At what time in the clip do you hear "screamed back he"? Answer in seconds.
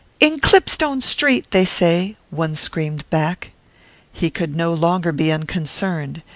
2.55-4.31